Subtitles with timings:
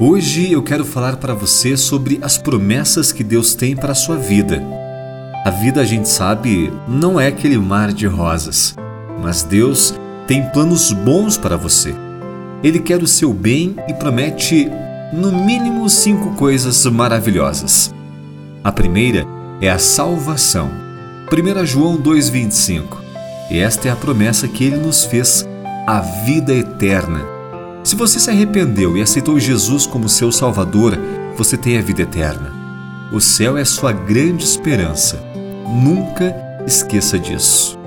[0.00, 4.16] Hoje eu quero falar para você sobre as promessas que Deus tem para a sua
[4.16, 4.60] vida.
[5.44, 8.74] A vida, a gente sabe, não é aquele mar de rosas,
[9.22, 9.94] mas Deus
[10.26, 11.94] tem planos bons para você.
[12.60, 14.68] Ele quer o seu bem e promete,
[15.12, 17.94] no mínimo, cinco coisas maravilhosas.
[18.64, 19.24] A primeira
[19.60, 20.72] é a salvação.
[21.32, 22.82] 1 João 2,25.
[23.48, 25.48] E esta é a promessa que ele nos fez,
[25.86, 27.33] a vida eterna.
[27.84, 30.98] Se você se arrependeu e aceitou Jesus como seu Salvador,
[31.36, 32.50] você tem a vida eterna.
[33.12, 35.22] O céu é sua grande esperança.
[35.82, 36.34] Nunca
[36.66, 37.78] esqueça disso.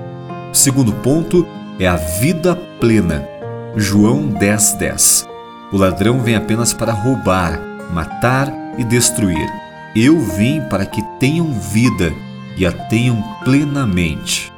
[0.52, 1.44] O segundo ponto
[1.80, 3.26] é a vida plena.
[3.74, 4.78] João 10:10.
[4.78, 5.28] 10.
[5.72, 7.60] O ladrão vem apenas para roubar,
[7.92, 9.48] matar e destruir.
[9.96, 12.12] Eu vim para que tenham vida
[12.56, 14.52] e a tenham plenamente.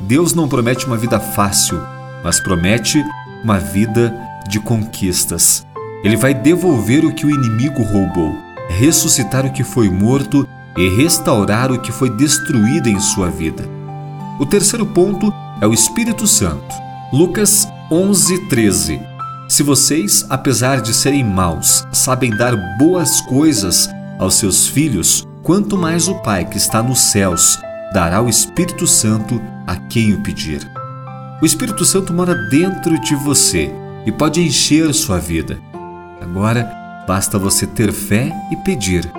[0.00, 1.80] Deus não promete uma vida fácil,
[2.24, 3.00] mas promete
[3.44, 4.12] uma vida
[4.48, 5.66] de conquistas.
[6.02, 8.34] Ele vai devolver o que o inimigo roubou,
[8.68, 13.64] ressuscitar o que foi morto e restaurar o que foi destruído em sua vida.
[14.40, 16.74] O terceiro ponto é o Espírito Santo.
[17.12, 19.00] Lucas 11:13.
[19.48, 26.08] Se vocês, apesar de serem maus, sabem dar boas coisas aos seus filhos, quanto mais
[26.08, 27.58] o Pai que está nos céus
[27.92, 30.66] dará o Espírito Santo a quem o pedir.
[31.42, 33.70] O Espírito Santo mora dentro de você
[34.06, 35.58] e pode encher sua vida.
[36.20, 39.10] Agora basta você ter fé e pedir.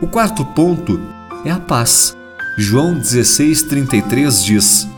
[0.00, 1.00] O quarto ponto
[1.44, 2.16] é a paz.
[2.58, 4.88] João 16,33 diz: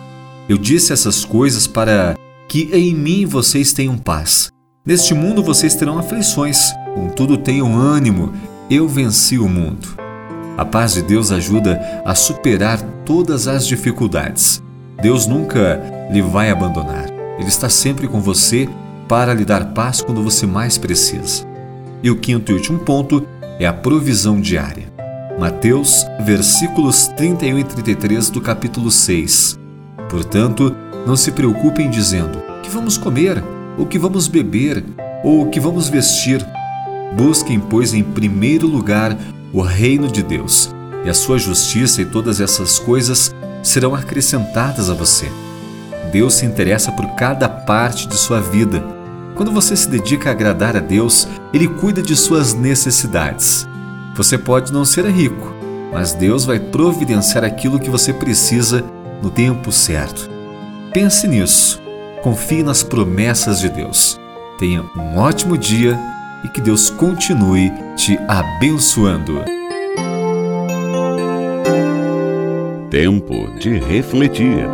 [0.49, 2.15] Eu disse essas coisas para
[2.49, 4.51] que em mim vocês tenham paz.
[4.85, 8.33] Neste mundo vocês terão aflições, contudo tenham ânimo,
[8.69, 9.89] eu venci o mundo.
[10.57, 14.63] A paz de Deus ajuda a superar todas as dificuldades.
[15.01, 17.07] Deus nunca lhe vai abandonar.
[17.39, 18.69] Ele está sempre com você
[19.09, 21.47] para lhe dar paz quando você mais precisa.
[22.03, 23.27] E o quinto e último ponto
[23.59, 24.93] é a provisão diária.
[25.39, 29.59] Mateus, versículos 31 e 33 do capítulo 6.
[30.09, 30.75] Portanto,
[31.07, 33.43] não se preocupem dizendo: que vamos comer,
[33.79, 34.85] ou que vamos beber,
[35.25, 36.45] ou que vamos vestir.
[37.17, 39.17] Busquem, pois, em primeiro lugar
[39.53, 40.71] o reino de Deus,
[41.05, 45.31] e a sua justiça e todas essas coisas serão acrescentadas a você.
[46.13, 49.03] Deus se interessa por cada parte de sua vida
[49.35, 53.67] quando você se dedica a agradar a Deus, Ele cuida de suas necessidades.
[54.15, 55.55] Você pode não ser rico,
[55.93, 58.85] mas Deus vai providenciar aquilo que você precisa
[59.23, 60.31] no tempo certo.
[60.93, 61.81] Pense nisso.
[62.23, 64.21] Confie nas promessas de Deus.
[64.59, 65.99] Tenha um ótimo dia
[66.45, 69.43] e que Deus continue te abençoando.
[72.91, 74.69] Tempo de refletir.